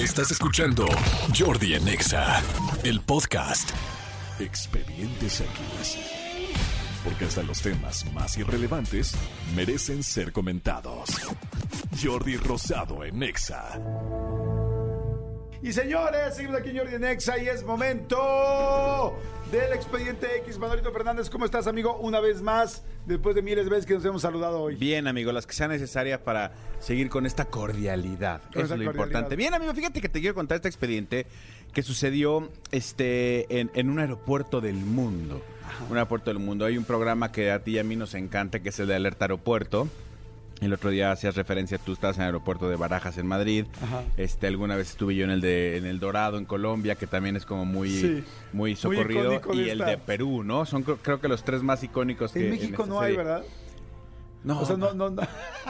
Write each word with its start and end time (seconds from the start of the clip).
Estás 0.00 0.30
escuchando 0.30 0.86
Jordi 1.38 1.74
en 1.74 1.86
Exa, 1.86 2.42
el 2.84 3.02
podcast. 3.02 3.68
Expedientes 4.38 5.42
X. 5.42 5.98
Porque 7.04 7.26
hasta 7.26 7.42
los 7.42 7.60
temas 7.60 8.10
más 8.14 8.38
irrelevantes 8.38 9.14
merecen 9.54 10.02
ser 10.02 10.32
comentados. 10.32 11.10
Jordi 12.02 12.38
Rosado 12.38 13.04
en 13.04 13.22
Exa. 13.22 13.78
Y 15.62 15.70
señores, 15.70 16.34
seguimos 16.34 16.60
aquí 16.60 16.70
en 16.70 16.78
Jordi 16.78 16.98
Nexa 16.98 17.36
y 17.36 17.48
es 17.48 17.62
momento 17.62 19.18
del 19.50 19.72
expediente 19.72 20.26
X. 20.38 20.58
Manolito 20.58 20.92
Fernández, 20.92 21.28
¿cómo 21.30 21.44
estás, 21.44 21.66
amigo? 21.66 21.96
Una 21.98 22.20
vez 22.20 22.40
más, 22.42 22.82
después 23.06 23.34
de 23.34 23.42
miles 23.42 23.64
de 23.64 23.70
veces 23.70 23.86
que 23.86 23.94
nos 23.94 24.04
hemos 24.04 24.22
saludado 24.22 24.60
hoy. 24.62 24.76
Bien, 24.76 25.08
amigo, 25.08 25.32
las 25.32 25.46
que 25.46 25.54
sean 25.54 25.70
necesarias 25.70 26.20
para 26.20 26.52
seguir 26.78 27.08
con 27.08 27.26
esta 27.26 27.46
cordialidad. 27.46 28.42
Con 28.52 28.62
Eso 28.62 28.74
es 28.74 28.80
lo 28.80 28.86
cordialidad. 28.86 28.94
importante. 28.94 29.36
Bien, 29.36 29.54
amigo, 29.54 29.74
fíjate 29.74 30.00
que 30.00 30.08
te 30.08 30.20
quiero 30.20 30.34
contar 30.34 30.56
este 30.56 30.68
expediente 30.68 31.26
que 31.72 31.82
sucedió 31.82 32.48
este, 32.70 33.58
en, 33.60 33.70
en 33.74 33.90
un 33.90 33.98
aeropuerto 33.98 34.60
del 34.60 34.76
mundo. 34.76 35.42
Un 35.88 35.96
aeropuerto 35.96 36.30
del 36.30 36.38
mundo. 36.38 36.64
Hay 36.64 36.76
un 36.78 36.84
programa 36.84 37.32
que 37.32 37.50
a 37.50 37.62
ti 37.62 37.72
y 37.72 37.78
a 37.78 37.84
mí 37.84 37.96
nos 37.96 38.14
encanta, 38.14 38.60
que 38.60 38.68
es 38.68 38.78
el 38.80 38.86
de 38.88 38.94
Alerta 38.96 39.24
Aeropuerto. 39.24 39.88
El 40.60 40.72
otro 40.74 40.90
día 40.90 41.10
hacías 41.10 41.36
referencia, 41.36 41.78
tú 41.78 41.92
estás 41.92 42.16
en 42.16 42.22
el 42.22 42.26
aeropuerto 42.26 42.68
de 42.68 42.76
Barajas 42.76 43.16
en 43.16 43.26
Madrid. 43.26 43.64
Ajá. 43.82 44.02
Este, 44.18 44.46
alguna 44.46 44.76
vez 44.76 44.90
estuve 44.90 45.14
yo 45.14 45.24
en 45.24 45.30
el 45.30 45.40
de 45.40 45.78
en 45.78 45.86
el 45.86 45.98
Dorado 46.00 46.36
en 46.36 46.44
Colombia, 46.44 46.96
que 46.96 47.06
también 47.06 47.36
es 47.36 47.46
como 47.46 47.64
muy, 47.64 47.88
Sí. 47.90 48.24
muy 48.52 48.76
socorrido. 48.76 49.40
y 49.54 49.68
el 49.70 49.78
de 49.78 49.96
Perú, 49.96 50.42
¿no? 50.42 50.66
Son 50.66 50.82
creo, 50.82 51.20
que 51.20 51.28
los 51.28 51.44
tres 51.44 51.62
más 51.62 51.82
icónicos 51.82 52.32
que 52.32 52.44
En 52.44 52.50
México 52.50 52.82
esta 52.82 52.86
no 52.94 53.00
hay. 53.00 53.16
¿verdad? 53.16 53.42
No, 54.42 54.60
O 54.60 54.64
sea, 54.64 54.76
no, 54.76 54.94
no, 54.94 55.10
no. 55.10 55.16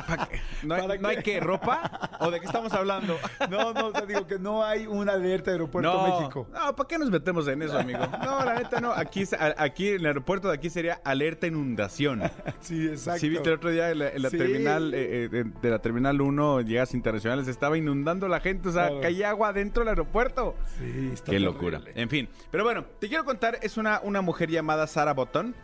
¿pa' 0.06 0.28
qué? 0.30 0.40
¿No 0.62 0.74
hay, 0.76 0.82
¿Para 0.86 1.00
no 1.00 1.08
hay 1.08 1.16
qué? 1.22 1.40
¿Ropa? 1.40 2.10
¿O 2.20 2.30
de 2.30 2.38
qué 2.38 2.46
estamos 2.46 2.72
hablando? 2.72 3.16
No, 3.50 3.72
no, 3.72 3.88
o 3.88 3.92
sea, 3.92 4.02
digo 4.06 4.26
que 4.28 4.38
no 4.38 4.62
hay 4.64 4.86
una 4.86 5.12
alerta 5.14 5.50
de 5.50 5.56
aeropuerto 5.56 5.92
no, 5.92 6.18
México. 6.20 6.46
no, 6.52 6.76
¿para 6.76 6.86
qué 6.86 6.96
nos 6.98 7.10
metemos 7.10 7.48
en 7.48 7.62
eso, 7.62 7.78
amigo? 7.78 7.98
No, 8.24 8.44
la 8.44 8.54
neta 8.54 8.80
no. 8.80 8.92
Aquí, 8.92 9.24
aquí 9.56 9.88
en 9.88 10.00
el 10.00 10.06
aeropuerto 10.06 10.48
de 10.48 10.54
aquí 10.54 10.70
sería 10.70 11.00
alerta 11.04 11.46
inundación. 11.48 12.22
Sí, 12.60 12.86
exacto. 12.86 13.20
Si 13.20 13.28
viste 13.28 13.48
el 13.48 13.54
otro 13.56 13.70
día 13.70 13.90
en 13.90 13.98
la, 13.98 14.08
en 14.10 14.22
la 14.22 14.30
Sí. 14.30 14.38
terminal, 14.38 14.94
eh, 14.94 15.28
eh, 15.32 15.44
de, 15.60 15.70
la 15.70 15.78
terminal 15.80 16.20
1, 16.20 16.60
llegas 16.60 16.94
internacionales, 16.94 17.48
estaba 17.48 17.76
inundando 17.76 18.28
la 18.28 18.38
gente, 18.40 18.68
o 18.68 18.72
sea, 18.72 18.86
Claro. 18.86 19.00
caía 19.00 19.30
agua 19.30 19.52
dentro 19.52 19.80
del 19.80 19.88
aeropuerto. 19.88 20.54
Sí, 20.78 21.10
está 21.12 21.26
Qué 21.32 21.38
terrible. 21.38 21.40
locura. 21.40 21.80
En 21.94 22.08
fin, 22.08 22.28
pero 22.52 22.62
bueno, 22.64 22.84
te 23.00 23.08
quiero 23.08 23.24
contar, 23.24 23.58
es 23.62 23.76
una, 23.76 24.00
una 24.04 24.20
mujer 24.20 24.48
llamada 24.50 24.86
Sara 24.86 25.12
Botton, 25.14 25.54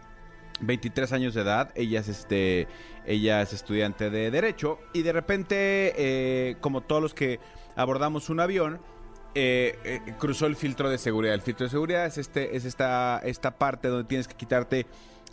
23 0.61 1.13
años 1.13 1.35
de 1.35 1.43
edad, 1.43 1.71
ella 1.75 2.01
es 2.01 2.09
este, 2.09 2.69
ella 3.05 3.43
es 3.43 3.53
estudiante 3.53 4.11
de 4.11 4.31
derecho 4.31 4.79
y 4.93 5.03
de 5.03 5.13
repente, 5.13 5.93
eh, 5.97 6.57
como 6.61 6.81
todos 6.81 7.03
los 7.03 7.15
que 7.15 7.41
abordamos 7.77 8.31
un 8.31 8.41
avión, 8.41 8.81
eh, 9.35 9.79
eh, 9.85 10.15
cruzó 10.19 10.47
el 10.47 10.57
filtro 10.57 10.89
de 10.89 10.97
seguridad. 10.97 11.35
El 11.35 11.43
filtro 11.43 11.67
de 11.67 11.71
seguridad 11.71 12.07
es 12.07 12.17
este, 12.17 12.57
es 12.57 12.65
esta, 12.65 13.21
esta 13.23 13.59
parte 13.59 13.89
donde 13.89 14.09
tienes 14.09 14.27
que 14.27 14.35
quitarte 14.35 14.87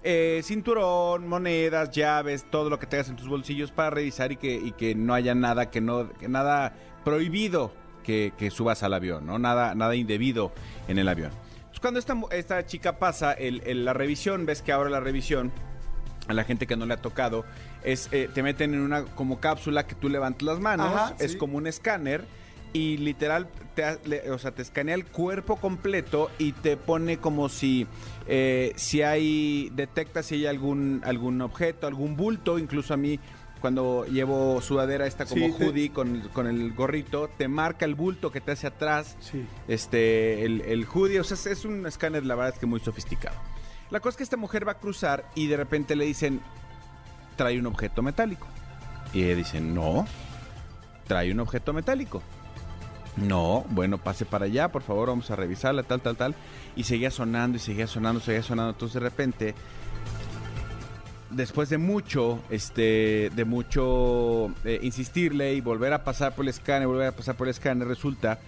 eh, 0.04 0.42
cinturón, 0.44 1.26
monedas, 1.30 1.90
llaves, 1.92 2.46
todo 2.52 2.70
lo 2.70 2.78
que 2.78 2.86
tengas 2.86 3.08
en 3.08 3.16
tus 3.16 3.30
bolsillos 3.30 3.72
para 3.72 3.92
revisar 3.92 4.34
y 4.34 4.36
que, 4.36 4.56
y 4.56 4.74
que 4.74 4.94
no 4.96 5.14
haya 5.14 5.34
nada 5.34 5.72
que 5.72 5.80
no, 5.80 6.12
que 6.12 6.28
nada 6.28 6.74
prohibido 7.06 7.72
que, 8.04 8.34
que 8.38 8.52
subas 8.52 8.84
al 8.84 8.94
avión, 8.94 9.26
¿no? 9.26 9.40
Nada, 9.40 9.74
nada 9.76 9.96
indebido 9.96 10.52
en 10.90 11.00
el 11.00 11.08
avión. 11.08 11.32
Entonces, 11.76 11.82
cuando 11.82 12.00
esta, 12.30 12.38
esta 12.38 12.66
chica 12.68 13.00
pasa 13.00 13.34
el- 13.34 13.62
el- 13.66 13.84
la 13.86 13.94
revisión, 13.94 14.46
ves 14.46 14.62
que 14.62 14.72
ahora 14.72 14.90
la 14.92 15.00
revisión 15.00 15.52
a 16.28 16.34
la 16.34 16.44
gente 16.44 16.68
que 16.68 16.78
no 16.78 16.86
le 16.86 16.94
ha 16.94 17.02
tocado, 17.02 17.44
es 17.84 18.08
eh, 18.12 18.30
te 18.34 18.44
meten 18.44 18.74
en 18.74 18.80
una 18.82 19.04
como 19.04 19.40
cápsula 19.40 19.86
que 19.88 19.96
tú 19.96 20.08
levantas 20.08 20.44
las 20.44 20.60
manos, 20.60 20.88
Ajá, 20.94 21.16
es 21.20 21.34
sí. 21.34 21.38
como 21.38 21.58
un 21.58 21.68
escáner 21.68 22.26
y 22.74 22.98
literal 22.98 23.48
te, 23.76 23.98
le- 24.08 24.30
o 24.32 24.38
sea, 24.38 24.52
te 24.52 24.62
escanea 24.62 24.96
el 24.96 25.06
cuerpo 25.06 25.58
completo 25.58 26.30
y 26.38 26.54
te 26.54 26.78
pone 26.78 27.18
como 27.18 27.50
si 27.50 27.88
eh, 28.28 28.72
si 28.78 29.02
hay 29.02 29.70
detecta 29.74 30.24
si 30.24 30.36
hay 30.36 30.46
algún 30.46 31.02
algún 31.04 31.42
objeto, 31.42 31.88
algún 31.88 32.16
bulto, 32.16 32.58
incluso 32.60 32.94
a 32.94 32.98
mí 32.98 33.20
cuando 33.64 34.06
llevo 34.06 34.60
sudadera 34.60 35.08
esta 35.08 35.26
como 35.26 35.46
Sí, 35.48 35.54
te- 35.58 35.66
hoodie 35.66 35.90
con, 35.94 36.20
con 36.34 36.48
el 36.48 36.74
gorrito, 36.74 37.30
te 37.38 37.48
marca 37.48 37.86
el 37.86 37.96
bulto 37.96 38.30
que 38.30 38.42
te 38.42 38.52
hace 38.52 38.68
atrás 38.68 39.16
Sí. 39.22 39.46
este, 39.70 40.44
el, 40.44 40.60
el 40.62 40.86
hoodie, 40.86 41.22
o 41.22 41.24
sea, 41.24 41.36
es, 41.36 41.46
es 41.46 41.64
un 41.64 41.86
escáner, 41.88 42.26
la 42.26 42.36
verdad 42.36 42.54
es 42.56 42.60
que 42.60 42.66
muy 42.66 42.82
sofisticado. 42.82 43.38
La 43.90 44.02
cosa 44.02 44.10
es 44.10 44.18
que 44.18 44.24
esta 44.24 44.36
mujer 44.36 44.68
va 44.68 44.74
a 44.74 44.80
cruzar 44.80 45.24
y 45.34 45.48
de 45.48 45.56
repente 45.56 45.96
le 45.96 46.04
dicen, 46.04 46.42
trae 47.38 47.58
un 47.58 47.66
objeto 47.68 48.02
metálico. 48.02 48.48
Y 49.14 49.24
ella 49.24 49.36
dice, 49.38 49.62
no, 49.62 50.06
trae 51.08 51.32
un 51.32 51.40
objeto 51.40 51.72
metálico. 51.72 52.22
No, 53.16 53.64
bueno, 53.70 53.98
pase 53.98 54.26
para 54.26 54.44
allá, 54.46 54.74
por 54.74 54.82
favor, 54.82 55.08
vamos 55.08 55.32
a 55.32 55.38
revisarla, 55.38 55.84
tal, 55.84 56.02
tal, 56.02 56.18
tal. 56.18 56.36
Y 56.76 56.84
seguía 56.84 57.12
sonando 57.12 57.56
y 57.56 57.60
seguía 57.62 57.88
sonando, 57.88 58.20
seguía 58.20 58.44
sonando. 58.44 58.72
Entonces 58.72 58.96
de 58.96 59.00
repente, 59.00 59.56
después 61.34 61.70
de 61.70 61.78
mucho, 61.78 62.40
este, 62.50 63.32
de 63.36 63.46
mucho 63.46 64.48
eh, 64.66 64.80
insistirle 64.82 65.54
y 65.54 65.62
volver 65.62 65.94
a 65.94 66.04
pasar 66.04 66.36
por 66.36 66.46
el 66.46 66.50
escáner, 66.50 66.88
volver 66.88 67.08
a 67.08 67.12
pasar 67.12 67.36
por 67.36 67.48
el 67.48 67.52
escáner, 67.52 67.88
resulta 67.88 68.40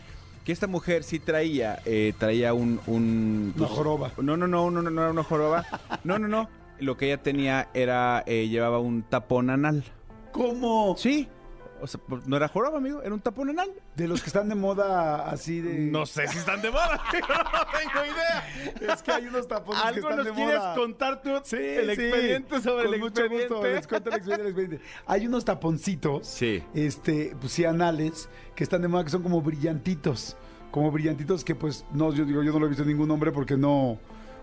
que 0.43 0.51
esta 0.51 0.67
mujer 0.67 1.03
sí 1.03 1.19
traía, 1.19 1.79
eh, 1.85 2.13
traía 2.17 2.53
un, 2.53 2.79
un 2.85 3.53
Una 3.57 3.67
joroba. 3.67 4.11
No, 4.17 4.37
no, 4.37 4.47
no, 4.47 4.69
no, 4.69 4.81
no, 4.81 4.89
no 4.89 5.01
era 5.01 5.11
una 5.11 5.23
joroba. 5.23 5.65
No, 6.03 6.19
no, 6.19 6.27
no. 6.27 6.47
Lo 6.79 6.97
que 6.97 7.07
ella 7.07 7.23
tenía 7.23 7.69
era, 7.73 8.23
eh, 8.27 8.47
llevaba 8.47 8.79
un 8.79 9.01
tapón 9.03 9.49
anal. 9.49 9.83
¿Cómo? 10.31 10.95
Sí. 10.97 11.27
O 11.81 11.87
sea, 11.87 11.99
no 12.25 12.37
era 12.37 12.47
joroba, 12.47 12.77
amigo, 12.77 13.01
era 13.03 13.13
un 13.13 13.19
tapón 13.19 13.49
anal. 13.49 13.69
De 13.95 14.07
los 14.07 14.21
que 14.21 14.27
están 14.27 14.47
de 14.49 14.55
moda 14.55 15.29
así 15.29 15.59
de... 15.61 15.91
sé 16.05 16.27
si 16.29 16.37
están 16.37 16.61
de 16.61 16.71
moda, 16.71 17.01
amigo, 17.09 17.27
no 17.27 17.65
tengo 17.77 18.05
idea. 18.05 18.93
Es 18.93 19.01
que 19.03 19.11
hay 19.11 19.27
unos 19.27 19.47
tapones 19.47 19.81
que 19.81 19.87
¿Algo 19.89 20.09
están 20.09 20.17
nos 20.17 20.25
de 20.25 20.31
quieres 20.33 20.57
moda. 20.59 20.75
contar 20.75 21.21
tú? 21.21 21.29
Sí, 21.43 21.57
el 21.57 21.95
sí. 21.95 22.01
expediente 22.01 22.61
sobre 22.61 22.85
Con 22.85 22.93
el 22.93 22.99
mucho 23.01 23.21
expediente. 23.21 23.53
gusto, 23.53 23.67
les 23.67 23.87
cuento 23.87 24.09
el 24.09 24.15
expediente, 24.15 24.41
el 24.43 24.47
expediente. 24.47 24.85
Hay 25.05 25.27
unos 25.27 25.45
taponcitos, 25.45 26.27
Sí. 26.27 26.63
este, 26.73 27.35
pues 27.39 27.51
sí, 27.51 27.65
anales, 27.65 28.29
que 28.55 28.63
están 28.63 28.81
de 28.81 28.87
moda, 28.87 29.03
que 29.03 29.09
son 29.09 29.21
como 29.23 29.41
brillantitos. 29.41 30.37
Como 30.71 30.91
brillantitos 30.91 31.43
que 31.43 31.55
pues, 31.55 31.85
no, 31.93 32.13
yo 32.13 32.25
digo, 32.25 32.41
yo 32.43 32.51
no 32.53 32.59
lo 32.59 32.65
he 32.65 32.69
visto 32.69 32.83
en 32.83 32.89
ningún 32.89 33.09
hombre 33.11 33.31
porque 33.31 33.55
no, 33.57 33.97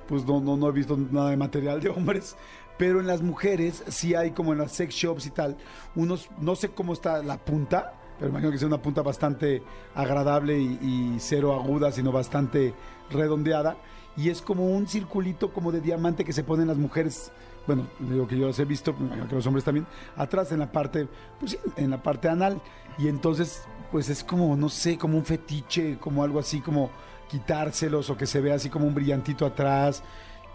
pues 0.08 0.24
no, 0.24 0.40
no, 0.40 0.56
no 0.56 0.68
he 0.68 0.72
visto 0.72 0.96
nada 0.96 1.30
de 1.30 1.36
material 1.36 1.80
de 1.80 1.88
hombres. 1.90 2.36
Pero 2.78 3.00
en 3.00 3.06
las 3.06 3.22
mujeres 3.22 3.84
sí 3.88 4.14
hay 4.14 4.32
como 4.32 4.52
en 4.52 4.58
las 4.58 4.72
sex 4.72 4.94
shops 4.94 5.26
y 5.26 5.30
tal, 5.30 5.56
unos, 5.94 6.28
no 6.38 6.56
sé 6.56 6.70
cómo 6.70 6.92
está 6.92 7.22
la 7.22 7.38
punta, 7.38 7.94
pero 8.18 8.30
imagino 8.30 8.50
que 8.50 8.58
sea 8.58 8.68
una 8.68 8.82
punta 8.82 9.02
bastante 9.02 9.62
agradable 9.94 10.58
y, 10.58 10.78
y 10.80 11.16
cero 11.18 11.54
aguda, 11.54 11.92
sino 11.92 12.12
bastante 12.12 12.74
redondeada. 13.10 13.76
Y 14.16 14.28
es 14.28 14.42
como 14.42 14.66
un 14.66 14.86
circulito 14.86 15.52
como 15.52 15.72
de 15.72 15.80
diamante 15.80 16.24
que 16.24 16.32
se 16.32 16.44
ponen 16.44 16.68
las 16.68 16.76
mujeres, 16.76 17.32
bueno, 17.66 17.86
digo 17.98 18.28
que 18.28 18.36
yo 18.36 18.46
los 18.46 18.58
he 18.58 18.64
visto, 18.64 18.94
que 18.96 19.34
los 19.34 19.46
hombres 19.46 19.64
también, 19.64 19.86
atrás 20.16 20.52
en 20.52 20.58
la 20.58 20.70
parte, 20.70 21.08
pues 21.40 21.58
en 21.76 21.90
la 21.90 22.02
parte 22.02 22.28
anal. 22.28 22.60
Y 22.98 23.08
entonces, 23.08 23.64
pues 23.90 24.10
es 24.10 24.22
como, 24.22 24.54
no 24.56 24.68
sé, 24.68 24.98
como 24.98 25.16
un 25.16 25.24
fetiche, 25.24 25.98
como 25.98 26.22
algo 26.22 26.38
así, 26.38 26.60
como 26.60 26.90
quitárselos 27.28 28.10
o 28.10 28.16
que 28.16 28.26
se 28.26 28.40
vea 28.40 28.56
así 28.56 28.68
como 28.68 28.86
un 28.86 28.94
brillantito 28.94 29.46
atrás. 29.46 30.02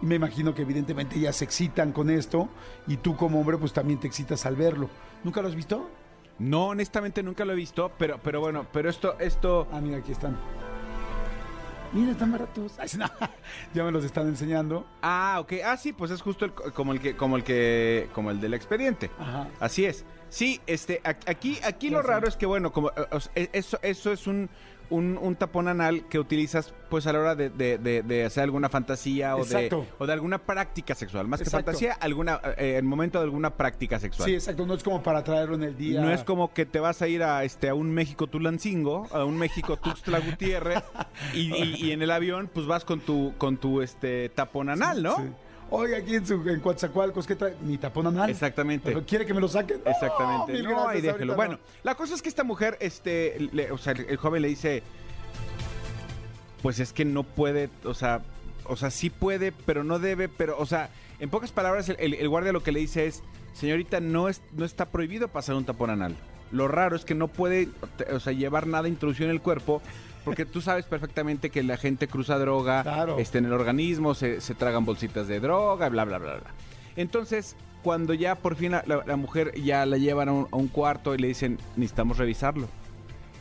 Y 0.01 0.05
me 0.05 0.15
imagino 0.15 0.53
que 0.53 0.61
evidentemente 0.61 1.17
ellas 1.17 1.35
se 1.37 1.45
excitan 1.45 1.91
con 1.91 2.09
esto 2.09 2.49
y 2.87 2.97
tú 2.97 3.15
como 3.15 3.39
hombre 3.39 3.57
pues 3.57 3.73
también 3.73 3.99
te 3.99 4.07
excitas 4.07 4.45
al 4.45 4.55
verlo. 4.55 4.89
¿Nunca 5.23 5.41
lo 5.41 5.47
has 5.47 5.55
visto? 5.55 5.89
No, 6.39 6.67
honestamente 6.67 7.23
nunca 7.23 7.45
lo 7.45 7.53
he 7.53 7.55
visto, 7.55 7.91
pero, 7.97 8.19
pero 8.21 8.39
bueno, 8.39 8.67
pero 8.71 8.89
esto, 8.89 9.17
esto, 9.19 9.67
Ah, 9.71 9.81
mira, 9.81 9.97
aquí 9.97 10.11
están. 10.11 10.37
Mira, 11.93 12.11
están 12.11 12.31
baratos. 12.31 12.73
Ay, 12.79 12.89
sí, 12.89 12.97
no, 12.97 13.05
ya 13.73 13.83
me 13.83 13.91
los 13.91 14.03
están 14.03 14.27
enseñando. 14.27 14.85
ah, 15.01 15.37
ok, 15.39 15.53
ah, 15.65 15.77
sí, 15.77 15.93
pues 15.93 16.11
es 16.11 16.21
justo 16.21 16.45
el- 16.45 16.53
como 16.53 16.91
el 16.93 16.99
que, 16.99 17.15
como 17.15 17.37
el 17.37 17.43
que, 17.43 18.09
como 18.13 18.29
el 18.29 18.39
del 18.41 18.53
expediente. 18.53 19.09
Ajá. 19.17 19.47
Así 19.59 19.85
es. 19.85 20.05
Sí, 20.29 20.59
este, 20.67 20.99
aquí, 21.03 21.57
aquí 21.63 21.89
lo 21.89 22.01
Ya 22.01 22.07
raro 22.07 22.27
es 22.27 22.35
que, 22.35 22.45
bueno, 22.45 22.71
como 22.73 22.89
eh, 22.89 23.05
e- 23.35 23.49
eso, 23.53 23.79
eso 23.81 24.11
es 24.11 24.27
un, 24.27 24.49
un, 24.89 25.17
un 25.21 25.35
tapón 25.35 25.67
anal 25.67 26.05
que 26.07 26.17
utilizas, 26.19 26.73
pues, 26.89 27.07
a 27.07 27.13
la 27.13 27.19
hora 27.19 27.35
de, 27.35 27.49
de- 27.49 27.77
de- 27.77 28.01
de 28.03 28.23
hacer 28.25 28.43
alguna 28.43 28.69
fantasía 28.69 29.35
o 29.35 29.43
de, 29.45 29.45
o 29.99 30.05
de 30.07 30.13
alguna 30.13 30.37
práctica 30.37 30.95
sexual. 30.95 31.27
Más 31.27 31.39
que 31.39 31.49
fantasía, 31.49 31.93
alguna, 31.93 32.39
eh, 32.57 32.75
el 32.77 32.83
momento 32.83 33.17
de 33.19 33.25
alguna 33.25 33.51
práctica 33.55 33.99
sexual. 33.99 34.29
Sí, 34.29 34.35
exacto. 34.35 34.65
No 34.65 34.73
es 34.73 34.83
como 34.83 35.03
para 35.03 35.23
traerlo 35.23 35.55
en 35.55 35.63
el 35.63 35.77
día. 35.77 36.01
No 36.01 36.11
es 36.11 36.23
como 36.23 36.53
que 36.53 36.65
te 36.65 36.79
vas 36.79 37.01
a 37.01 37.07
ir 37.07 37.23
a 37.23 37.43
este 37.43 37.69
a 37.69 37.73
un 37.75 37.91
México 37.91 38.27
Tulancingo, 38.27 39.07
a 39.11 39.25
un 39.25 39.37
México 39.37 39.77
Tuxtla 39.77 40.19
Gutiérrez 40.19 40.83
y, 41.33 41.53
y- 41.55 41.75
y 41.87 41.91
en 41.91 42.01
el 42.01 42.11
avión 42.11 42.49
pues 42.53 42.65
vas 42.65 42.85
con 42.85 42.99
tu 43.01 43.33
con 43.37 43.57
tu 43.57 43.81
este 43.81 44.29
tapón 44.29 44.69
anal, 44.69 45.03
¿no? 45.03 45.15
Sí. 45.17 45.23
Oye, 45.69 45.95
aquí 45.97 46.15
en, 46.15 46.25
su, 46.25 46.35
en 46.47 46.59
Coatzacoalcos, 46.61 47.27
¿qué 47.27 47.35
trae? 47.35 47.55
Mi 47.61 47.77
tapón 47.77 48.07
anal. 48.07 48.29
Exactamente. 48.29 48.89
¿Pero 48.91 49.05
¿Quiere 49.05 49.25
que 49.25 49.33
me 49.33 49.41
lo 49.41 49.47
saquen? 49.47 49.81
Exactamente. 49.85 50.63
No, 50.63 50.69
gracias, 50.69 50.87
ahí 50.95 51.01
déjelo. 51.01 51.35
Bueno, 51.35 51.53
no. 51.55 51.59
la 51.83 51.95
cosa 51.95 52.15
es 52.15 52.21
que 52.21 52.29
esta 52.29 52.43
mujer, 52.43 52.77
este, 52.79 53.37
le- 53.51 53.71
o 53.71 53.77
sea, 53.77 53.93
el, 53.93 54.05
el 54.09 54.17
joven 54.17 54.41
le 54.43 54.47
dice, 54.47 54.81
pues 56.61 56.79
es 56.79 56.93
que 56.93 57.05
no 57.05 57.23
puede, 57.23 57.69
o 57.83 57.93
sea, 57.93 58.21
o 58.65 58.75
sea, 58.75 58.91
sí 58.91 59.09
puede, 59.09 59.51
pero 59.51 59.83
no 59.83 59.99
debe, 59.99 60.29
pero, 60.29 60.57
o 60.57 60.65
sea, 60.65 60.89
en 61.19 61.29
pocas 61.29 61.51
palabras, 61.51 61.89
el, 61.89 61.97
el- 61.99 62.13
el 62.15 62.29
guardia 62.29 62.51
lo 62.51 62.63
que 62.63 62.71
le 62.71 62.79
dice 62.79 63.05
es, 63.07 63.23
señorita, 63.53 63.99
no 63.99 64.29
es, 64.29 64.41
no 64.53 64.65
está 64.65 64.85
prohibido 64.85 65.27
pasar 65.27 65.55
un 65.55 65.65
tapón 65.65 65.89
anal. 65.89 66.15
Lo 66.51 66.67
raro 66.67 66.95
es 66.95 67.03
que 67.03 67.13
no 67.15 67.27
puede, 67.27 67.67
o 68.13 68.19
sea, 68.19 68.31
llevar 68.33 68.67
nada 68.67 68.87
introducido 68.87 69.25
en 69.29 69.35
el 69.35 69.41
cuerpo. 69.41 69.81
Porque 70.27 70.45
tú 70.45 70.61
sabes 70.61 70.85
perfectamente 70.85 71.49
que 71.49 71.63
la 71.63 71.77
gente 71.77 72.07
cruza 72.07 72.37
droga 72.37 72.83
Claro. 72.83 73.17
este, 73.19 73.39
en 73.39 73.45
el 73.45 73.53
organismo, 73.53 74.13
se, 74.13 74.41
se 74.41 74.53
tragan 74.55 74.85
bolsitas 74.85 75.27
de 75.27 75.39
droga, 75.39 75.89
bla, 75.89 76.05
bla, 76.05 76.17
bla, 76.19 76.33
bla. 76.35 76.49
Entonces, 76.95 77.55
cuando 77.83 78.13
ya 78.13 78.35
por 78.35 78.55
fin 78.55 78.71
la, 78.73 78.83
la- 78.85 79.03
la 79.05 79.15
mujer 79.15 79.53
ya 79.61 79.85
la 79.85 79.97
llevan 79.97 80.29
a 80.29 80.33
un, 80.33 80.47
a 80.51 80.55
un 80.55 80.67
cuarto 80.67 81.15
y 81.15 81.17
le 81.17 81.27
dicen, 81.27 81.57
necesitamos 81.75 82.17
revisarlo. 82.17 82.67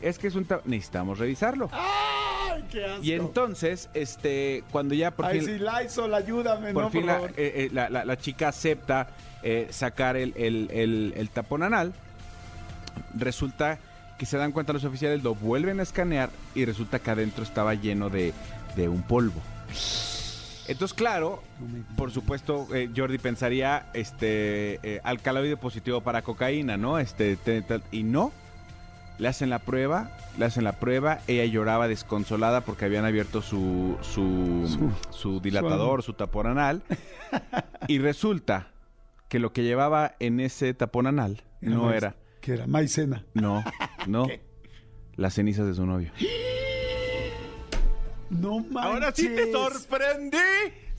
Es 0.01 0.17
que 0.19 0.27
es 0.27 0.35
un... 0.35 0.45
ta- 0.45 0.61
Necesitamos 0.65 1.17
revisarlo. 1.19 1.69
¡Ay, 1.73 2.63
qué 2.71 2.85
asco! 2.85 3.03
Y 3.03 3.13
entonces, 3.13 3.89
este, 3.95 4.63
cuando 4.71 4.93
ya 4.93 5.09
por 5.11 5.25
Ay, 5.25 5.41
fin... 5.41 5.59
Lysol, 5.65 6.13
ayúdame, 6.13 6.71
Por 6.71 6.83
no, 6.83 6.89
fin 6.91 7.01
por 7.01 7.07
la, 7.07 7.13
favor. 7.15 7.29
eh, 7.31 7.51
eh, 7.55 7.69
la- 7.73 7.89
la- 7.89 8.05
la 8.05 8.17
chica 8.17 8.47
acepta 8.49 9.09
eh, 9.43 9.67
sacar 9.71 10.15
el, 10.17 10.33
el- 10.37 10.69
el- 10.71 11.13
el 11.17 11.29
tapón 11.31 11.63
anal. 11.63 11.93
Resulta 13.15 13.79
que 14.17 14.25
se 14.25 14.37
dan 14.37 14.51
cuenta 14.51 14.73
los 14.73 14.83
oficiales, 14.83 15.23
lo 15.23 15.35
vuelven 15.35 15.79
a 15.79 15.83
escanear 15.83 16.29
y 16.55 16.65
resulta 16.65 16.99
que 16.99 17.11
adentro 17.11 17.43
estaba 17.43 17.73
lleno 17.75 18.09
de, 18.09 18.33
de 18.75 18.89
un 18.89 19.03
polvo. 19.03 19.41
Entonces, 20.67 20.93
claro, 20.93 21.41
No 21.59 21.83
por 21.95 22.11
supuesto, 22.11 22.67
eh, 22.75 22.89
Jordi 22.95 23.17
pensaría 23.19 23.89
este 23.93 24.79
eh, 24.83 24.99
alcaloide 25.03 25.55
positivo 25.55 26.01
para 26.01 26.23
cocaína, 26.23 26.75
¿no? 26.75 26.99
Este 26.99 27.37
te- 27.37 27.61
te- 27.61 27.81
y 27.91 28.03
no. 28.03 28.31
Le 29.17 29.27
hacen 29.29 29.49
la 29.49 29.57
prueba, 29.59 30.11
le 30.37 30.45
hacen 30.45 30.63
la 30.63 30.73
prueba, 30.73 31.21
ella 31.27 31.45
lloraba 31.45 31.87
desconsolada 31.87 32.61
porque 32.61 32.85
habían 32.85 33.03
abierto 33.05 33.41
su 33.41 33.97
su, 34.01 34.67
Su- 34.67 34.91
su 35.17 35.39
dilatador, 35.39 36.03
su 36.03 36.13
tapón 36.13 36.45
anal. 36.47 36.83
y 37.87 37.97
resulta 37.99 38.67
que 39.29 39.39
lo 39.39 39.53
que 39.53 39.63
llevaba 39.63 40.15
en 40.19 40.39
ese 40.39 40.73
tapón 40.73 41.07
anal 41.07 41.41
no 41.61 41.85
maíz- 41.85 41.95
era, 41.97 42.15
Que 42.41 42.53
era 42.53 42.67
maicena. 42.67 43.23
no, 43.33 43.63
no, 44.05 44.27
¿Qué? 44.27 44.41
las 45.15 45.33
cenizas 45.33 45.65
de 45.65 45.73
su 45.73 45.85
novio. 45.85 46.11
No 48.29 48.59
manches. 48.59 48.75
Ahora 48.83 49.11
sí 49.15 49.27
te 49.29 49.51
sorprendí. 49.51 50.37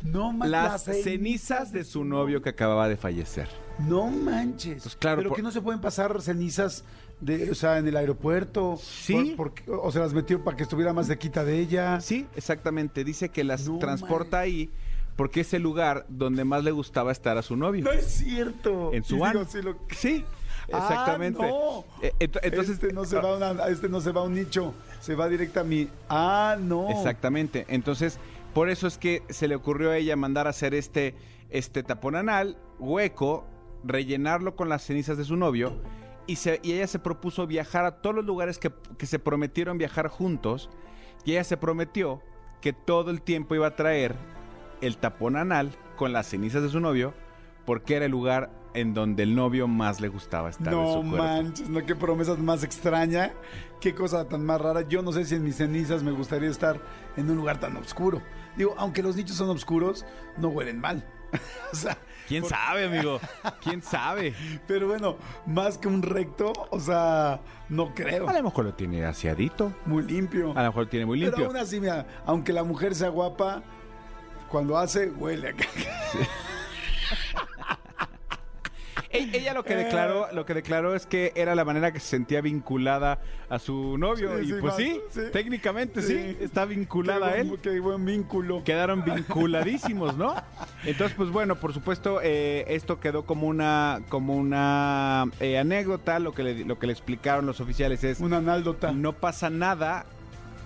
No 0.02 0.32
manches. 0.32 0.50
Las 0.50 0.84
cenizas 0.84 1.72
de 1.72 1.84
su 1.84 2.04
novio 2.04 2.40
que 2.40 2.48
acababa 2.50 2.88
de 2.88 2.96
fallecer. 2.96 3.48
No 3.80 4.06
manches. 4.06 4.82
Pues 4.82 4.96
claro, 4.96 5.18
Pero 5.18 5.28
por- 5.30 5.36
que 5.36 5.42
no 5.42 5.50
se 5.50 5.60
pueden 5.60 5.80
pasar 5.80 6.20
cenizas 6.22 6.84
de, 7.20 7.50
o 7.50 7.54
sea, 7.54 7.78
en 7.78 7.86
el 7.88 7.96
aeropuerto. 7.96 8.78
Sí. 8.82 9.34
Por- 9.36 9.52
porque- 9.54 9.64
o 9.70 9.90
se 9.92 9.98
las 9.98 10.14
metió 10.14 10.42
para 10.42 10.56
que 10.56 10.62
estuviera 10.62 10.92
más 10.92 11.06
cerquita 11.08 11.44
de 11.44 11.58
ella. 11.58 12.00
Sí, 12.00 12.26
exactamente. 12.36 13.04
Dice 13.04 13.28
que 13.28 13.44
las 13.44 13.68
No 13.68 13.78
transporta 13.78 14.38
ahí 14.40 14.70
porque 15.16 15.40
es 15.40 15.52
el 15.52 15.62
lugar 15.62 16.06
donde 16.08 16.44
más 16.44 16.62
le 16.64 16.70
gustaba 16.70 17.10
estar 17.12 17.36
a 17.36 17.42
su 17.42 17.56
novio. 17.56 17.84
No 17.84 17.90
es 17.90 18.06
cierto. 18.06 18.92
En 18.94 19.02
su 19.04 19.16
digo, 19.16 19.44
sí, 19.50 19.62
lo- 19.62 19.76
Sí, 19.90 20.24
exactamente. 20.68 21.42
Ah, 21.44 21.48
no. 21.48 21.84
Eh, 22.02 22.12
ent- 22.20 22.38
entonces, 22.42 22.74
este 22.74 22.92
no 22.92 23.04
se 23.04 23.16
va 23.16 23.30
a 23.32 23.36
una- 23.52 23.66
este 23.68 23.88
no 23.88 24.00
se 24.00 24.12
va 24.12 24.20
a 24.20 24.24
un 24.24 24.34
nicho, 24.34 24.74
se 25.00 25.14
va 25.14 25.28
directa 25.28 25.60
a 25.60 25.64
mí. 25.64 25.88
Ah, 26.08 26.56
no. 26.60 26.88
Exactamente. 26.90 27.64
Entonces, 27.68 28.18
por 28.54 28.68
eso 28.68 28.86
es 28.86 28.98
que 28.98 29.22
se 29.28 29.48
le 29.48 29.54
ocurrió 29.54 29.90
a 29.90 29.96
ella 29.96 30.16
mandar 30.16 30.46
a 30.46 30.50
hacer 30.50 30.74
este, 30.74 31.14
este 31.50 31.82
tapón 31.82 32.16
anal, 32.16 32.56
hueco, 32.78 33.44
rellenarlo 33.84 34.56
con 34.56 34.68
las 34.68 34.82
cenizas 34.82 35.16
de 35.16 35.24
su 35.24 35.36
novio. 35.36 35.72
Y, 36.26 36.36
se- 36.36 36.60
y 36.62 36.72
ella 36.72 36.86
se 36.86 36.98
propuso 36.98 37.46
viajar 37.46 37.84
a 37.84 38.02
todos 38.02 38.14
los 38.16 38.24
lugares 38.24 38.58
que, 38.58 38.70
que 38.98 39.06
se 39.06 39.18
prometieron 39.18 39.78
viajar 39.78 40.08
juntos. 40.08 40.68
Y 41.24 41.32
ella 41.32 41.44
se 41.44 41.56
prometió 41.56 42.20
que 42.60 42.72
todo 42.72 43.10
el 43.10 43.22
tiempo 43.22 43.54
iba 43.54 43.66
a 43.68 43.76
traer 43.76 44.14
el 44.80 44.98
tapón 44.98 45.36
anal 45.36 45.70
con 45.96 46.12
las 46.12 46.26
cenizas 46.28 46.62
de 46.62 46.68
su 46.68 46.80
novio, 46.80 47.14
porque 47.64 47.96
era 47.96 48.04
el 48.04 48.10
lugar 48.10 48.50
en 48.80 48.94
donde 48.94 49.22
el 49.22 49.34
novio 49.34 49.66
más 49.68 50.00
le 50.00 50.08
gustaba 50.08 50.50
estar 50.50 50.68
de 50.68 50.70
No 50.76 50.94
su 50.94 51.00
cuerpo. 51.08 51.16
manches, 51.16 51.68
no 51.68 51.84
qué 51.84 51.94
promesa 51.94 52.34
más 52.36 52.62
extraña, 52.64 53.32
qué 53.80 53.94
cosa 53.94 54.28
tan 54.28 54.44
más 54.44 54.60
rara. 54.60 54.82
Yo 54.82 55.02
no 55.02 55.12
sé 55.12 55.24
si 55.24 55.34
en 55.34 55.44
mis 55.44 55.56
cenizas 55.56 56.02
me 56.02 56.12
gustaría 56.12 56.48
estar 56.50 56.80
en 57.16 57.30
un 57.30 57.36
lugar 57.36 57.60
tan 57.60 57.76
oscuro. 57.76 58.22
Digo, 58.56 58.74
aunque 58.78 59.02
los 59.02 59.16
nichos 59.16 59.36
son 59.36 59.50
oscuros, 59.50 60.04
no 60.36 60.48
huelen 60.48 60.80
mal. 60.80 61.04
o 61.72 61.76
sea, 61.76 61.98
¿Quién 62.26 62.44
sabe, 62.44 62.84
amigo? 62.86 63.20
¿Quién 63.62 63.82
sabe? 63.82 64.34
pero 64.66 64.86
bueno, 64.88 65.16
más 65.46 65.78
que 65.78 65.88
un 65.88 66.02
recto, 66.02 66.52
o 66.70 66.78
sea, 66.80 67.40
no 67.68 67.94
creo. 67.94 68.28
A 68.28 68.32
lo 68.34 68.42
mejor 68.42 68.66
lo 68.66 68.74
tiene 68.74 69.04
aseadito. 69.04 69.72
Muy 69.86 70.02
limpio. 70.02 70.52
A 70.56 70.62
lo 70.62 70.68
mejor 70.68 70.84
lo 70.84 70.88
tiene 70.88 71.06
muy 71.06 71.20
Pero 71.20 71.30
limpio. 71.30 71.46
aún 71.46 71.56
así, 71.56 71.80
mira, 71.80 72.06
aunque 72.26 72.52
la 72.52 72.64
mujer 72.64 72.94
sea 72.94 73.08
guapa, 73.08 73.62
cuando 74.50 74.76
hace, 74.78 75.10
huele 75.10 75.48
a 75.48 75.52
caca. 75.52 75.68
E- 79.10 79.30
Ella 79.32 79.54
lo 79.54 79.64
que 79.64 79.74
declaró, 79.74 80.28
lo 80.32 80.44
que 80.44 80.52
declaró 80.54 80.94
es 80.94 81.06
que 81.06 81.32
era 81.34 81.54
la 81.54 81.64
manera 81.64 81.92
que 81.92 82.00
se 82.00 82.08
sentía 82.08 82.40
vinculada 82.42 83.18
a 83.48 83.58
su 83.58 83.96
novio. 83.96 84.36
Sí, 84.38 84.44
y 84.44 84.46
sí, 84.48 84.54
pues 84.60 84.74
sí, 84.76 85.00
sí. 85.10 85.20
técnicamente 85.32 86.02
sí, 86.02 86.36
está 86.40 86.64
vinculada 86.66 87.28
a 87.28 87.32
Qué 87.32 87.40
él. 87.40 87.80
buen 87.80 88.04
vínculo. 88.04 88.62
Quedaron 88.64 89.02
vinculadísimos, 89.14 90.16
¿no? 90.16 90.34
Entonces, 90.84 91.16
pues 91.16 91.30
bueno, 91.30 91.56
por 91.56 91.72
supuesto, 91.72 92.20
eh, 92.22 92.64
esto 92.68 93.00
quedó 93.00 93.24
como 93.24 93.46
una, 93.46 94.00
como 94.10 94.36
una 94.36 95.24
eh, 95.40 95.56
anécdota. 95.58 96.18
Lo 96.18 96.32
que, 96.32 96.42
le, 96.42 96.64
lo 96.64 96.78
que 96.78 96.86
le 96.86 96.92
explicaron 96.92 97.46
los 97.46 97.60
oficiales 97.60 98.04
es 98.04 98.20
Una 98.20 98.38
anécdota. 98.38 98.92
no 98.92 99.14
pasa 99.14 99.48
nada, 99.48 100.04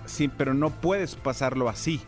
sí, 0.05 0.29
pero 0.29 0.53
no 0.55 0.71
puedes 0.71 1.15
pasarlo 1.15 1.69
así. 1.69 2.01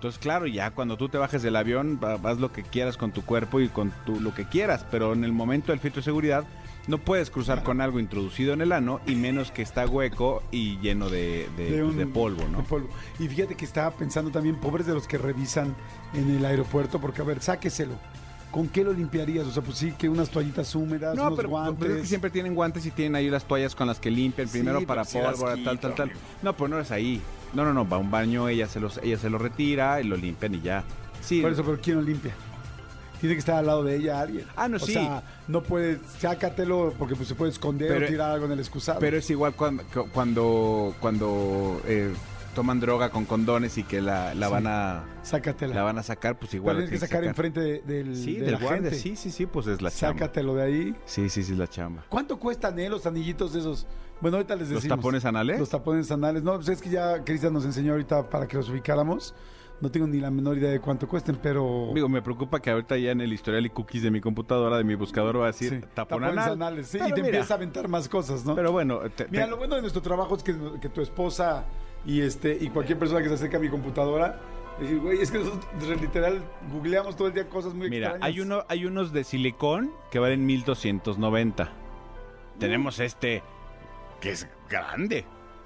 Entonces, 0.00 0.18
claro, 0.18 0.46
ya 0.46 0.70
cuando 0.70 0.96
tú 0.96 1.10
te 1.10 1.18
bajes 1.18 1.42
del 1.42 1.56
avión, 1.56 2.00
va- 2.02 2.16
vas 2.16 2.38
lo 2.40 2.50
que 2.50 2.62
quieras 2.62 2.96
con 2.96 3.12
tu 3.12 3.22
cuerpo 3.22 3.60
y 3.60 3.68
con 3.68 3.92
tu, 4.06 4.18
lo 4.18 4.32
que 4.32 4.46
quieras, 4.46 4.86
pero 4.90 5.12
en 5.12 5.24
el 5.24 5.32
momento 5.32 5.72
del 5.72 5.78
filtro 5.78 6.00
de 6.00 6.04
seguridad 6.06 6.44
no 6.86 6.96
puedes 6.96 7.28
cruzar 7.28 7.62
con 7.62 7.82
algo 7.82 8.00
introducido 8.00 8.54
en 8.54 8.62
el 8.62 8.72
ano 8.72 9.02
y 9.06 9.14
menos 9.14 9.50
que 9.52 9.60
está 9.60 9.86
hueco 9.86 10.42
y 10.50 10.78
lleno 10.78 11.10
de, 11.10 11.50
de- 11.54 11.64
de, 11.70 11.82
pues, 11.82 11.82
un- 11.92 11.98
de 11.98 12.06
polvo, 12.06 12.48
¿no? 12.48 12.64
polvo. 12.64 12.88
Y 13.18 13.28
fíjate 13.28 13.56
que 13.56 13.66
estaba 13.66 13.90
pensando 13.90 14.30
también, 14.30 14.56
pobres 14.56 14.86
de 14.86 14.94
los 14.94 15.06
que 15.06 15.18
revisan 15.18 15.76
en 16.14 16.34
el 16.34 16.46
aeropuerto, 16.46 16.98
porque 16.98 17.20
a 17.20 17.24
ver, 17.26 17.42
sáqueselo. 17.42 17.92
¿Con 18.50 18.68
qué 18.68 18.82
lo 18.82 18.94
limpiarías? 18.94 19.46
O 19.46 19.50
sea, 19.52 19.62
pues 19.62 19.76
sí, 19.76 19.92
que 19.98 20.08
unas 20.08 20.30
toallitas 20.30 20.74
húmedas, 20.74 21.14
No, 21.14 21.24
unos 21.26 21.36
pero 21.36 21.50
guantes. 21.50 21.76
pues, 21.78 21.90
es 21.90 22.00
que 22.00 22.06
siempre 22.06 22.30
tienen 22.30 22.54
guantes 22.54 22.86
y 22.86 22.90
tienen 22.90 23.16
ahí 23.16 23.28
las 23.28 23.44
toallas 23.44 23.74
con 23.74 23.86
las 23.86 24.00
que 24.00 24.10
limpian 24.10 24.48
primero 24.48 24.80
Sí, 24.80 24.86
para 24.86 25.04
pero 25.04 25.30
pólvora, 25.30 25.56
tal, 25.62 25.78
tal, 25.78 25.94
tal. 25.94 26.12
No, 26.42 26.56
pues 26.56 26.70
no 26.70 26.80
es 26.80 26.90
ahí. 26.90 27.20
No, 27.54 27.64
no, 27.64 27.72
no, 27.72 27.88
va 27.88 27.96
a 27.96 28.00
un 28.00 28.10
baño, 28.10 28.48
ella 28.48 28.66
se 28.68 28.78
los, 28.80 28.98
ella 29.02 29.18
se 29.18 29.28
lo 29.30 29.38
retira 29.38 30.00
lo 30.02 30.16
limpian 30.16 30.54
y 30.54 30.60
ya. 30.60 30.84
Sí, 31.20 31.40
Por 31.42 31.52
eso, 31.52 31.64
pero 31.64 31.78
¿quién 31.82 31.96
lo 31.96 32.02
limpia? 32.02 32.32
Tiene 33.20 33.34
que 33.34 33.40
estar 33.40 33.56
al 33.56 33.66
lado 33.66 33.84
de 33.84 33.96
ella 33.96 34.20
alguien. 34.20 34.46
Ah, 34.56 34.66
no, 34.68 34.76
o 34.76 34.80
sí. 34.80 34.94
sea, 34.94 35.22
no 35.46 35.62
puedes, 35.62 35.98
sácatelo 36.18 36.94
porque 36.98 37.14
pues, 37.16 37.28
se 37.28 37.34
puede 37.34 37.50
esconder 37.52 37.88
Pero- 37.92 38.06
o 38.06 38.08
tirar 38.08 38.30
algo 38.30 38.46
en 38.46 38.52
el 38.52 38.60
excusado. 38.60 38.98
Pero 39.00 39.16
es 39.18 39.28
igual 39.30 39.52
cuando 39.54 39.82
cuando, 40.12 40.94
cuando 41.00 41.82
eh, 41.86 42.14
toman 42.54 42.80
droga 42.80 43.10
con 43.10 43.26
condones 43.26 43.76
y 43.76 43.82
que 43.82 44.00
la, 44.00 44.34
la 44.34 44.46
Sí. 44.46 44.52
van 44.52 44.66
a 44.66 45.04
Sácatela. 45.22 45.74
la 45.74 45.82
van 45.82 45.98
a 45.98 46.02
sacar, 46.02 46.38
pues 46.38 46.54
igual 46.54 46.76
la 46.78 46.82
tienes 46.84 46.98
que 47.00 47.06
sacar 47.06 47.24
enfrente 47.24 47.60
de- 47.60 47.80
del, 47.82 48.16
Sí, 48.16 48.36
de 48.36 48.44
del 48.46 48.52
la 48.54 48.58
guardia. 48.58 48.82
gente. 48.90 48.96
Sí, 48.96 49.16
sí, 49.16 49.30
sí, 49.30 49.44
pues 49.44 49.66
es 49.66 49.82
la 49.82 49.90
chamba. 49.90 50.14
Sácatelo 50.18 50.54
de 50.54 50.62
ahí. 50.62 50.94
Sí, 51.04 51.28
sí, 51.28 51.42
sí, 51.44 51.52
es 51.52 51.58
la 51.58 51.68
chamba. 51.68 52.04
¿Cuánto 52.08 52.38
cuestan 52.38 52.78
eh, 52.78 52.88
los 52.88 53.04
anillitos 53.06 53.52
de 53.52 53.60
esos? 53.60 53.86
Bueno, 54.20 54.36
ahorita 54.36 54.54
les 54.56 54.68
¿Los 54.68 54.82
decimos. 54.82 54.98
tapones 54.98 55.24
anales? 55.24 55.58
Los 55.58 55.68
tapones 55.70 56.10
anales. 56.10 56.42
No, 56.42 56.54
pues 56.56 56.68
es 56.68 56.82
que 56.82 56.90
ya 56.90 57.24
Cristian 57.24 57.52
nos 57.52 57.64
enseñó 57.64 57.92
ahorita 57.92 58.28
para 58.28 58.46
que 58.46 58.56
los 58.56 58.68
ubicáramos. 58.68 59.34
No 59.80 59.90
tengo 59.90 60.06
ni 60.06 60.20
la 60.20 60.30
menor 60.30 60.58
idea 60.58 60.70
de 60.70 60.78
cuánto 60.78 61.08
cuesten, 61.08 61.36
pero... 61.42 61.90
Digo, 61.94 62.06
me 62.06 62.20
preocupa 62.20 62.60
que 62.60 62.70
ahorita 62.70 62.98
ya 62.98 63.12
en 63.12 63.22
el 63.22 63.32
historial 63.32 63.64
y 63.64 63.70
cookies 63.70 64.02
de 64.02 64.10
mi 64.10 64.20
computadora, 64.20 64.76
de 64.76 64.84
mi 64.84 64.94
buscador, 64.94 65.40
va 65.40 65.44
a 65.44 65.46
decir 65.46 65.70
Sí, 65.70 65.80
tapón 65.94 66.20
tapones 66.20 66.30
anal. 66.32 66.50
anales, 66.52 66.86
sí, 66.88 66.98
y 66.98 67.00
te 67.00 67.14
mira, 67.14 67.26
empieza 67.28 67.54
a 67.54 67.56
aventar 67.56 67.88
más 67.88 68.06
cosas, 68.06 68.44
¿no? 68.44 68.54
Pero 68.54 68.72
bueno, 68.72 69.00
te- 69.16 69.26
Mira, 69.30 69.46
te- 69.46 69.50
lo 69.50 69.56
bueno 69.56 69.76
de 69.76 69.80
nuestro 69.80 70.02
trabajo 70.02 70.36
es 70.36 70.42
que, 70.42 70.54
que 70.82 70.90
tu 70.90 71.00
esposa 71.00 71.64
y 72.04 72.20
este 72.20 72.58
y 72.60 72.68
cualquier 72.68 72.98
persona 72.98 73.22
que 73.22 73.28
se 73.28 73.34
acerque 73.36 73.56
a 73.56 73.58
mi 73.58 73.70
computadora, 73.70 74.38
decir, 74.78 74.98
güey, 75.00 75.18
es 75.22 75.30
que 75.30 75.38
nosotros 75.38 75.98
literal 75.98 76.42
googleamos 76.70 77.16
todo 77.16 77.28
el 77.28 77.32
día 77.32 77.48
cosas 77.48 77.72
muy 77.72 77.88
Mira, 77.88 78.08
extrañas. 78.08 78.26
hay, 78.28 78.40
uno, 78.42 78.64
hay 78.68 78.84
unos 78.84 79.14
de 79.14 79.24
silicón 79.24 79.90
que 80.10 80.18
valen 80.18 80.44
1290. 80.44 81.70
Tenemos 82.58 83.00
este 83.00 83.42
que 84.20 84.30
es 84.30 84.46
grande. 84.68 85.24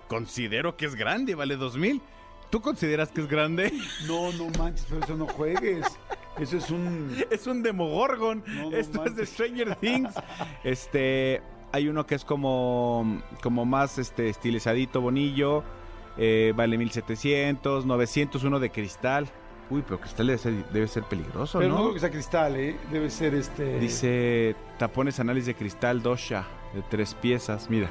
Considero 0.08 0.76
que 0.76 0.86
es 0.86 0.94
grande, 0.94 1.34
vale 1.34 1.56
2000. 1.56 2.00
¿Tú 2.50 2.60
consideras 2.60 3.10
que 3.10 3.20
es 3.22 3.26
grande? 3.28 3.72
No, 4.06 4.32
no 4.32 4.46
manches, 4.58 4.86
pero 4.88 5.02
eso 5.04 5.16
no 5.16 5.26
juegues. 5.26 5.86
Eso 6.38 6.56
es 6.58 6.70
un... 6.70 7.16
es 7.30 7.46
un 7.46 7.62
Demogorgon. 7.62 8.44
No, 8.46 8.70
no 8.70 8.76
Esto 8.76 9.04
es 9.06 9.16
de. 9.16 9.26
Stranger 9.26 9.74
Things. 9.76 10.14
Este, 10.62 11.42
hay 11.72 11.88
uno 11.88 12.06
que 12.06 12.14
es 12.14 12.24
como, 12.24 13.20
como 13.42 13.64
más 13.64 13.98
este, 13.98 14.28
estilizadito, 14.28 15.00
bonillo. 15.00 15.64
eh, 16.16 16.52
vale 16.54 16.78
1700, 16.78 17.86
900, 17.86 18.44
uno 18.44 18.60
de 18.60 18.70
cristal. 18.70 19.28
Uy, 19.70 19.82
pero 19.82 19.98
cristal 19.98 20.26
debe 20.26 20.38
ser, 20.38 20.52
debe 20.70 20.86
ser 20.86 21.02
peligroso, 21.04 21.58
Pero 21.58 21.70
no 21.70 21.76
¿no? 21.76 21.82
creo 21.84 21.94
que 21.94 22.00
sea 22.00 22.10
cristal, 22.10 22.54
¿eh? 22.56 22.76
Debe 22.92 23.08
ser 23.10 23.34
este... 23.34 23.78
Dice 23.80 24.54
tapones 24.78 25.18
anales 25.18 25.46
de 25.46 25.54
cristal 25.54 26.02
Dosha 26.02 26.46
de 26.74 26.82
tres 26.82 27.14
piezas. 27.14 27.70
Mira, 27.70 27.88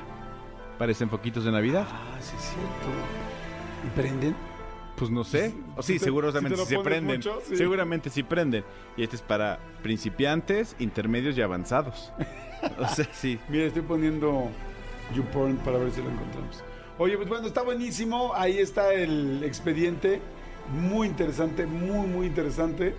parecen 0.84 1.08
poquitos 1.08 1.46
de 1.46 1.52
Navidad. 1.54 1.88
Ah, 1.90 2.18
sí 2.20 2.36
es 2.38 2.44
cierto. 2.44 3.88
¿Y 3.88 3.90
prenden? 3.96 4.36
Pues 4.98 5.10
no 5.10 5.24
sé. 5.24 5.54
O 5.78 5.82
sí, 5.82 5.98
seguramente 5.98 6.58
si 6.58 6.64
sí 6.66 6.76
se 6.76 6.80
prenden. 6.80 7.16
mucho, 7.16 7.42
sí. 7.48 7.56
Seguramente 7.56 8.10
sí 8.10 8.22
prenden. 8.22 8.66
Y 8.98 9.04
este 9.04 9.16
es 9.16 9.22
para 9.22 9.60
principiantes, 9.82 10.76
intermedios 10.80 11.38
y 11.38 11.42
avanzados. 11.42 12.12
o 12.80 12.88
sea, 12.90 13.08
sí. 13.14 13.40
Mira, 13.48 13.64
estoy 13.64 13.84
poniendo 13.84 14.50
YouPorn 15.16 15.56
para 15.64 15.78
ver 15.78 15.90
si 15.92 16.02
lo 16.02 16.10
encontramos. 16.10 16.62
Oye, 16.98 17.16
pues 17.16 17.30
bueno, 17.30 17.48
está 17.48 17.62
buenísimo. 17.62 18.34
Ahí 18.36 18.58
está 18.58 18.94
el 18.94 19.42
expediente. 19.46 20.20
Muy 20.70 21.08
interesante, 21.08 21.66
muy, 21.66 22.08
muy 22.08 22.28
interesante. 22.28 22.94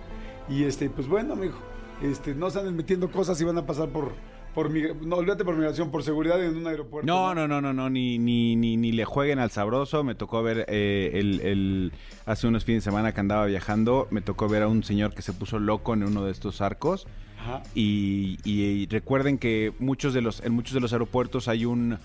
Y 0.49 0.63
este, 0.63 0.89
pues 0.89 1.07
bueno, 1.07 1.33
amigo, 1.33 1.59
este, 2.01 2.33
no 2.33 2.49
se 2.49 2.57
anden 2.57 2.75
metiendo 2.75 3.11
cosas 3.11 3.39
y 3.41 3.43
van 3.43 3.59
a 3.59 3.65
pasar 3.67 3.89
por, 3.89 4.13
por 4.55 4.71
no, 4.71 5.17
olvídate 5.17 5.45
por 5.45 5.55
migración, 5.55 5.91
por 5.91 6.01
seguridad 6.01 6.43
en 6.43 6.55
un 6.57 6.65
aeropuerto. 6.65 7.05
No, 7.05 7.35
no, 7.35 7.47
no, 7.47 7.61
no, 7.61 7.73
no, 7.73 7.89
ni, 7.89 8.17
ni, 8.17 8.55
ni, 8.55 8.77
ni 8.77 8.91
le 8.93 9.05
jueguen 9.05 9.37
al 9.37 9.51
sabroso. 9.51 10.03
Me 10.03 10.15
tocó 10.15 10.41
ver 10.41 10.65
eh, 10.69 11.11
el, 11.13 11.41
el- 11.41 11.91
hace 12.25 12.47
unos 12.47 12.63
fines 12.65 12.83
de 12.83 12.89
semana 12.89 13.13
que 13.13 13.19
andaba 13.19 13.45
viajando, 13.45 14.07
me 14.09 14.21
tocó 14.21 14.47
ver 14.47 14.63
a 14.63 14.67
un 14.67 14.83
señor 14.83 15.13
que 15.13 15.21
se 15.21 15.33
puso 15.33 15.59
loco 15.59 15.93
en 15.93 16.03
uno 16.03 16.25
de 16.25 16.31
estos 16.31 16.61
arcos. 16.61 17.05
Ajá. 17.39 17.61
Y, 17.75 18.39
y 18.43 18.87
recuerden 18.87 19.37
que 19.37 19.73
muchos 19.77 20.15
de 20.15 20.21
los, 20.21 20.41
en 20.43 20.53
muchos 20.53 20.73
de 20.73 20.79
los 20.79 20.93
aeropuertos 20.93 21.47
hay 21.47 21.65
un 21.65 21.99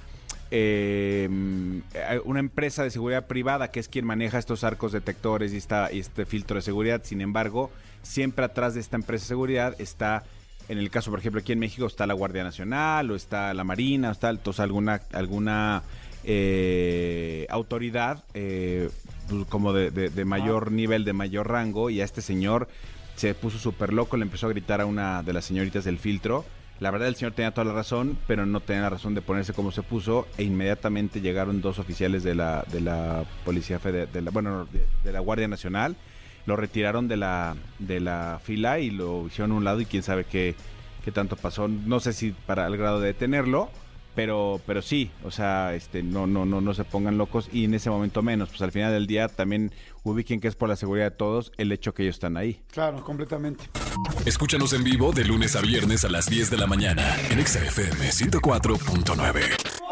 eh, 0.51 1.29
una 2.25 2.41
empresa 2.41 2.83
de 2.83 2.91
seguridad 2.91 3.27
privada 3.29 3.71
que 3.71 3.79
es 3.81 3.89
quien 3.89 4.05
maneja 4.05 4.39
estos 4.39 4.65
arcos 4.65 4.91
detectores 4.93 5.53
y, 5.53 5.57
esta, 5.57 5.93
y 5.93 6.01
este 6.01 6.27
filtro 6.27 6.57
de 6.57 6.63
seguridad. 6.63 7.03
Sin 7.05 7.21
embargo, 7.21 7.71
siempre 8.03 8.45
atrás 8.45 8.75
de 8.75 8.81
esta 8.81 8.97
empresa 8.97 9.25
de 9.25 9.29
seguridad 9.29 9.77
está, 9.79 10.25
en 10.71 10.79
el 10.79 10.91
caso, 10.91 11.11
por 11.11 11.19
ejemplo, 11.21 11.41
aquí 11.41 11.53
en 11.53 11.59
México 11.59 11.87
está 11.87 12.07
la 12.07 12.15
Guardia 12.15 12.45
Nacional 12.45 13.11
o 13.11 13.17
está 13.17 13.53
la 13.55 13.65
Marina 13.65 14.09
o 14.09 14.13
está 14.13 14.31
entonces, 14.31 14.61
alguna, 14.61 15.01
alguna 15.13 15.83
eh, 16.25 17.47
autoridad 17.51 18.23
eh, 18.35 18.89
pues, 19.29 19.47
como 19.49 19.73
de, 19.73 19.91
de- 19.91 20.11
de 20.11 20.25
mayor 20.25 20.73
nivel, 20.73 21.05
de 21.05 21.13
mayor 21.13 21.49
rango 21.49 21.91
y 21.91 22.01
a 22.01 22.05
este 22.05 22.23
señor 22.23 22.69
se 23.17 23.35
puso 23.35 23.59
súper 23.59 23.93
loco, 23.93 24.17
le 24.17 24.23
empezó 24.25 24.47
a 24.47 24.51
gritar 24.51 24.81
a 24.81 24.87
una 24.87 25.23
de 25.23 25.33
las 25.33 25.45
señoritas 25.45 25.85
del 25.85 25.99
filtro. 25.99 26.45
La 26.79 26.91
verdad 26.91 27.09
el 27.09 27.17
señor 27.17 27.33
tenía 27.35 27.51
toda 27.51 27.67
la 27.67 27.75
razón, 27.75 28.17
pero 28.27 28.47
no 28.47 28.61
tenía 28.61 28.81
la 28.83 28.91
razón 28.91 29.15
de 29.15 29.21
ponerse 29.21 29.53
como 29.53 29.71
se 29.73 29.83
puso 29.83 30.27
e 30.39 30.45
inmediatamente 30.45 31.21
llegaron 31.21 31.61
dos 31.61 31.79
oficiales 31.79 32.23
de 32.23 32.35
la, 32.35 32.65
de 32.73 32.81
la 32.81 33.25
Policía 33.45 33.79
Federal, 33.79 34.09
de 34.11 34.23
la, 34.23 34.31
bueno, 34.31 34.67
de 35.05 35.13
la 35.13 35.21
Guardia 35.21 35.49
Nacional, 35.49 35.97
lo 36.47 36.57
retiraron 36.57 37.09
de 37.09 37.17
la, 37.17 37.57
de 37.79 38.01
la 38.01 38.41
fila 38.43 38.79
y 38.79 38.91
lo 38.91 39.27
hicieron 39.27 39.53
a 39.53 39.55
un 39.55 39.65
lado 39.65 39.81
y 39.81 39.87
quién 39.87 40.03
sabe 40.03 40.25
qué, 40.25 40.55
qué 41.05 41.13
tanto 41.13 41.37
pasó. 41.37 41.69
No 41.69 42.01
sé 42.01 42.13
si 42.13 42.33
para 42.33 42.67
el 42.67 42.77
grado 42.77 43.01
de 43.01 43.09
detenerlo, 43.09 43.71
pero, 44.15 44.61
pero 44.67 44.83
sí, 44.83 45.11
o 45.25 45.31
sea, 45.31 45.75
este, 45.75 46.03
no, 46.03 46.27
no, 46.27 46.45
no, 46.45 46.61
no 46.61 46.75
se 46.75 46.85
pongan 46.85 47.17
locos 47.17 47.49
y 47.53 47.65
en 47.65 47.75
ese 47.75 47.91
momento 47.91 48.23
menos. 48.23 48.49
Pues 48.49 48.63
al 48.63 48.73
final 48.73 48.93
del 48.93 49.07
día 49.07 49.29
también 49.29 49.73
ubiquen 50.03 50.41
que 50.41 50.49
es 50.49 50.57
por 50.57 50.69
la 50.69 50.77
seguridad 50.77 51.07
de 51.07 51.17
todos 51.17 51.53
el 51.59 51.71
hecho 51.73 51.95
que 51.95 52.03
ellos 52.03 52.17
están 52.17 52.37
ahí. 52.37 52.61
Claro, 52.73 53.03
completamente. 53.05 53.65
Escúchanos 54.27 54.73
en 54.73 54.85
vivo 54.85 55.13
de 55.13 55.25
lunes 55.25 55.57
a 55.57 55.61
viernes 55.61 56.05
a 56.05 56.09
las 56.09 56.27
10 56.27 56.51
de 56.51 56.57
la 56.57 56.67
mañana 56.67 57.17
en 57.31 57.39
Exa 57.39 57.65
FM 57.65 58.11
104.9. 58.11 59.90